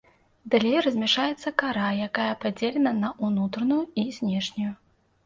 [0.53, 4.73] Далей размяшчаецца кара, якая падзелена на ўнутраную і знешнюю.